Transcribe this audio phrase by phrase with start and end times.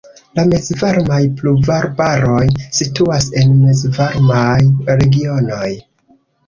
[0.37, 2.47] La mezvarmaj pluvarbaroj
[2.81, 4.51] situas en mezvarmaj
[5.01, 5.73] regionoj.